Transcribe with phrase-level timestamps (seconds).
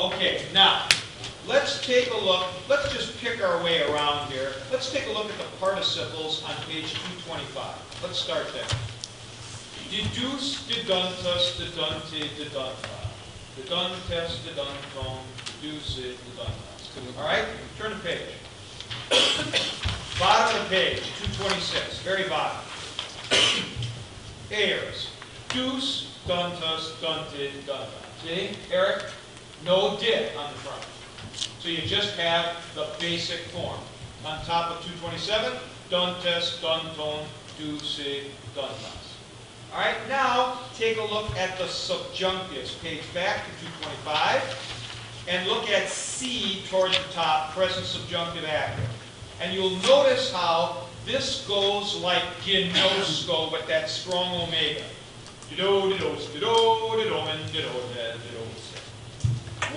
[0.00, 0.86] Okay, now,
[1.48, 4.52] let's take a look, let's just pick our way around here.
[4.70, 6.94] Let's take a look at the participles on page
[7.26, 7.98] 225.
[8.04, 8.62] Let's start there.
[9.90, 13.08] Deduce, deduntus, dedunti, dedunta.
[13.56, 15.18] Deduntes, deduntum,
[15.60, 17.18] deduce, deduntas.
[17.18, 17.44] All right,
[17.76, 18.20] turn the page.
[20.20, 21.02] Bottom of the page,
[21.34, 22.60] 226, very bottom.
[24.52, 25.08] Heirs,
[25.48, 27.88] deuce, duntus, dunted, dunta.
[28.22, 29.02] See, Eric?
[29.64, 30.84] No did on the front.
[31.60, 33.78] So you just have the basic form.
[34.24, 35.52] On top of 227,
[35.90, 37.24] duntes, dunton,
[37.58, 38.98] duce, duntas.
[39.72, 42.80] All right, now take a look at the subjunctives.
[42.80, 48.88] Page back to 225, and look at C towards the top, present subjunctive active.
[49.40, 54.84] And you'll notice how this goes like gnosco, but that strong omega.
[55.50, 58.47] Dido, didos, dido, didomen, dido, didos.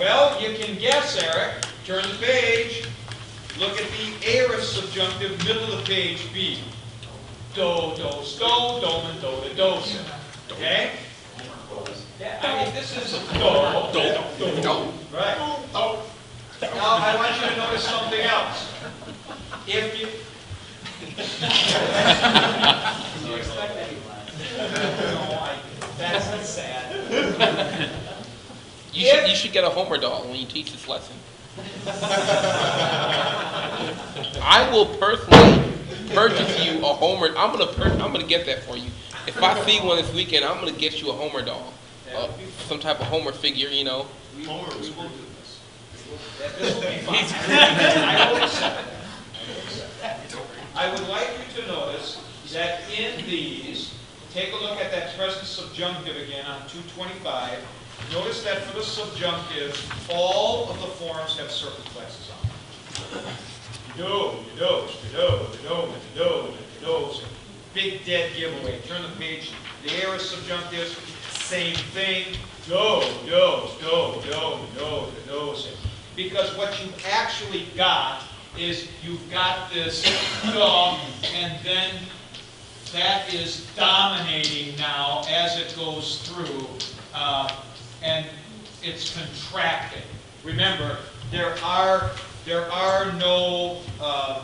[0.02, 1.64] Well, you can guess, Eric.
[1.86, 2.88] Turn the page.
[3.60, 6.58] Look at the aorist subjunctive, middle of the page, B.
[7.54, 8.46] Do, dos, do,
[8.82, 9.99] domen, do, de, dos.
[10.54, 10.93] Okay?
[12.20, 13.38] Yeah, I mean, this is do,
[13.93, 14.02] do,
[14.40, 14.91] do, do.
[15.16, 15.38] Right.
[15.71, 15.99] Now,
[16.74, 18.74] I want you to notice something else.
[19.68, 20.08] If you,
[23.30, 23.98] You expect any
[24.58, 25.58] no, I,
[25.99, 27.91] that's sad.
[28.93, 31.15] You should, you should get a Homer doll when you teach this lesson.
[34.41, 35.63] I will personally
[36.13, 37.27] purchase you a Homer.
[37.37, 38.89] I'm gonna per, I'm gonna get that for you.
[39.27, 41.73] If I see one this weekend, I'm gonna get you a Homer doll,
[42.15, 42.27] uh,
[42.67, 43.69] some type of Homer figure.
[43.69, 45.59] You know, We will, we will do this.
[46.39, 47.15] That This will be fine.
[47.15, 48.87] I will accept that.
[49.37, 50.19] I will accept that.
[50.75, 52.19] I would like you to notice
[52.53, 53.90] that in these,
[54.34, 57.60] take a look at that present subjunctive again on 225.
[58.13, 59.76] Notice that for the subjunctive,
[60.10, 63.34] all of the forms have circumflexes on them.
[63.98, 67.12] Do, do, do, do, do, do,
[67.74, 68.80] Big dead giveaway.
[68.81, 69.52] Turn the page,
[69.84, 70.96] the aorist subjunctives,
[71.44, 72.36] same thing.
[72.68, 75.56] Do, do, do, do, do, do.
[76.16, 78.24] Because what you've actually got
[78.58, 80.03] is you've got this
[80.44, 80.98] duh,
[81.34, 81.96] and then
[82.94, 86.68] that is dominating now as it goes through,
[87.13, 87.62] uh,
[88.03, 88.25] and
[88.84, 90.02] it's contracting.
[90.44, 90.97] Remember,
[91.30, 92.12] there are,
[92.46, 94.44] there are no, uh,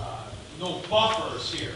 [0.00, 0.24] uh,
[0.60, 1.72] no buffers here.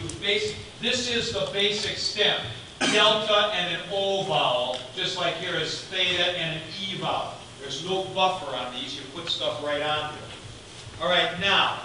[0.00, 2.40] You base, this is the basic stem,
[2.80, 7.34] delta and an O vowel, just like here is theta and an E vowel.
[7.60, 10.20] There's no buffer on these, you put stuff right on it.
[11.00, 11.80] All right, now,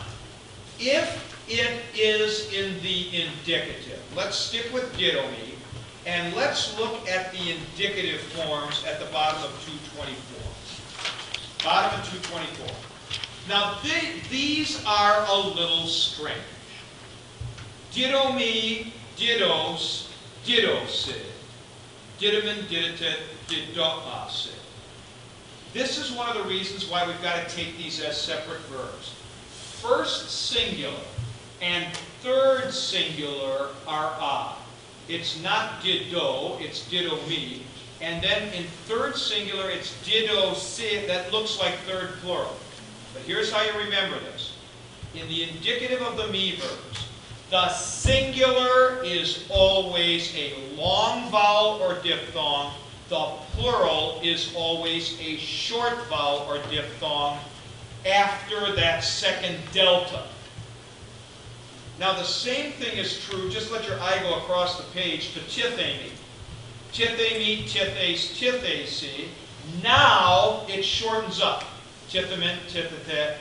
[0.77, 5.55] if it is in the indicative, let's stick with didomi,
[6.05, 10.39] and let's look at the indicative forms at the bottom of 224.
[11.63, 12.75] Bottom of 224.
[13.47, 16.37] Now, the- these are a little strange.
[17.93, 20.07] Ditto me, Didomi, didos,
[20.45, 21.25] didosid.
[22.19, 23.17] Didomen, diditit,
[23.47, 24.53] didoasid.
[25.73, 29.11] This is one of the reasons why we've got to take these as separate verbs.
[29.81, 30.99] First singular
[31.61, 34.55] and third singular are I.
[35.07, 37.63] It's not dido, it's dido me.
[38.01, 42.55] And then in third singular, it's didosid, that looks like third plural.
[43.13, 44.55] But here's how you remember this.
[45.15, 47.07] In the indicative of the me verbs,
[47.49, 52.73] the singular is always a long vowel or diphthong.
[53.09, 57.39] The plural is always a short vowel or diphthong
[58.05, 60.25] after that second delta.
[61.99, 65.39] Now the same thing is true, just let your eye go across the page to
[65.41, 66.11] tithemi.
[66.93, 69.27] Tithemi, tithes, tithesi.
[69.83, 71.65] Now it shortens up.
[72.09, 73.35] Tithamen, tithete,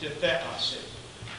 [0.00, 0.78] titheasi.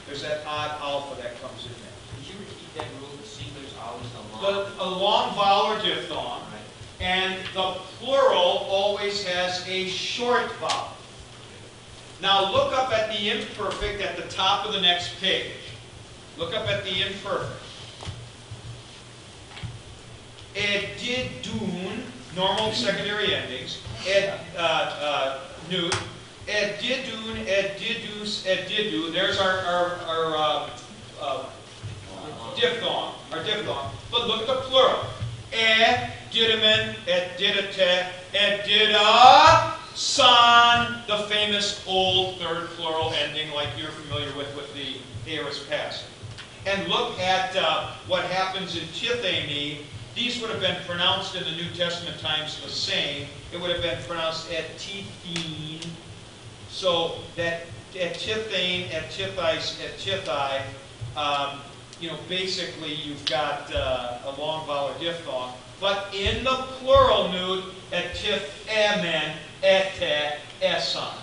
[0.05, 1.91] There's that odd alpha that comes in there.
[2.17, 4.75] Could you repeat that rule, singular's always the long?
[4.77, 6.61] The, a long vowel or diphthong, Right.
[6.99, 10.89] and the plural always has a short vowel.
[12.21, 15.51] Now look up at the imperfect at the top of the next page.
[16.37, 17.61] Look up at the imperfect.
[20.55, 22.01] Edidun,
[22.35, 23.81] normal secondary endings.
[24.07, 25.39] Ed, uh, uh,
[25.69, 25.95] newt.
[26.47, 29.11] Edidun, edidus, edidu.
[29.11, 30.69] There's our, our, our, uh,
[31.21, 31.45] uh,
[32.55, 33.91] diphthong, our diphthong.
[34.11, 35.05] But look at the plural.
[35.53, 35.95] E,
[36.31, 44.35] didamen, et didate, et dida, son, the famous old third plural ending like you're familiar
[44.35, 44.97] with with the
[45.31, 46.07] aorist passive.
[46.65, 49.79] And look at uh, what happens in tithemi.
[50.15, 53.27] These would have been pronounced in the New Testament times the same.
[53.53, 55.87] it would have been pronounced at etithine.
[56.69, 60.61] So that etithane, etithice, etithi,
[61.15, 61.59] um,
[61.99, 65.53] you know, basically you've got uh, a long vowel or diphthong.
[65.79, 71.13] But in the plural nude, etithemen, ete, eson.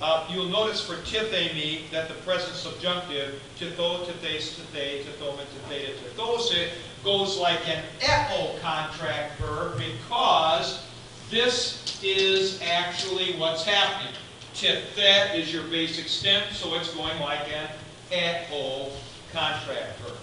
[0.00, 6.68] Uh, you'll notice for tithemi that the present subjunctive, titho, tithes, tithe, tithomen, titheta, tithose,
[7.02, 10.86] goes like an echo contract verb because
[11.30, 14.14] this is actually what's happening.
[14.54, 17.68] Tithet is your basic stem, so it's going like an
[18.12, 18.90] echo
[19.32, 20.16] contract verb.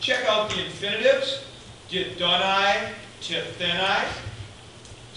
[0.00, 1.42] Check out the infinitives.
[1.90, 4.06] Didonai, tithenai.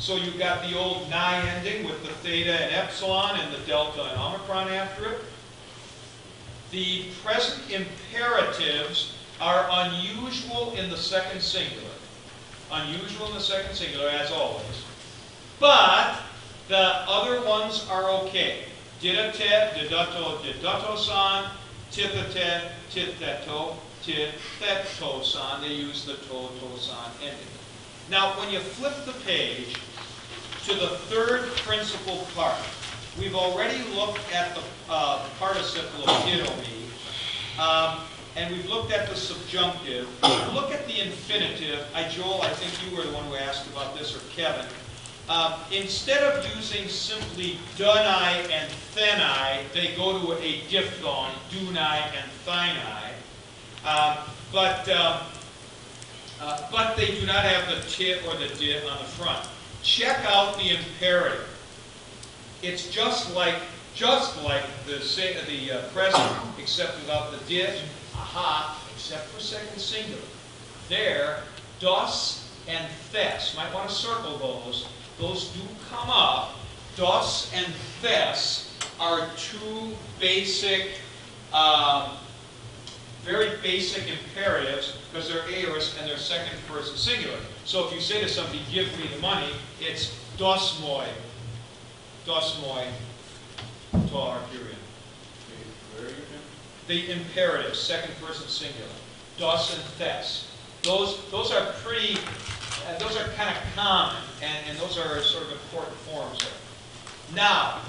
[0.04, 4.04] So you've got the old ni ending with the theta and epsilon and the delta
[4.04, 5.22] and omicron after it.
[6.72, 11.88] The present imperatives are unusual in the second singular.
[12.70, 14.84] Unusual in the second singular, as always.
[15.58, 16.20] But
[16.68, 18.66] the other ones are okay.
[19.00, 21.50] Didate, didato, didatosan,
[21.94, 25.62] tithete, titheto, tithetosan.
[25.62, 27.48] They use the to-to-san ending.
[28.10, 29.78] Now, when you flip the page
[30.66, 32.58] to the third principal part,
[33.20, 38.00] we've already looked at the uh, participle of didomi, um,
[38.36, 40.08] and we've looked at the subjunctive.
[40.54, 41.86] Look at the infinitive.
[41.94, 44.66] I, Joel, I think you were the one who asked about this, or Kevin.
[45.30, 52.32] Um, instead of using simply dunai and thenai, they go to a diphthong, dunai and
[52.46, 53.12] thinai.
[53.86, 54.18] Um,
[54.52, 55.22] but um,
[56.42, 59.48] uh, but they do not have the tit or the dit on the front.
[59.84, 61.48] Check out the imperative.
[62.62, 63.56] It's just like
[63.94, 64.98] just like the
[65.48, 67.82] the uh, present, except without the dit.
[68.16, 70.22] Aha, except for second singular.
[70.88, 71.44] There,
[71.80, 73.56] dos and thes.
[73.56, 74.88] Might want to circle those.
[75.20, 76.56] Those do come up.
[76.96, 77.68] Dos and
[78.02, 80.92] thes are two basic.
[81.54, 82.12] Um,
[83.24, 87.38] very basic imperatives because they're aorist and they're second person singular.
[87.66, 89.50] So if you say to somebody, give me the money,
[89.80, 91.06] it's dos moi.
[92.26, 92.84] Dos moi.
[94.10, 94.76] Tar period.
[96.88, 98.90] The imperative, second person singular.
[99.38, 100.48] Dos and thes.
[100.84, 102.18] Those, those are pretty,
[102.88, 107.36] uh, those are kind of common and, and those are sort of important forms there.
[107.36, 107.80] Now,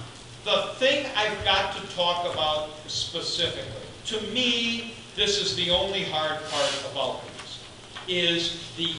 [0.44, 3.64] the thing I've got to talk about specifically,
[4.06, 7.58] to me, this is the only hard part about these,
[8.06, 8.92] is the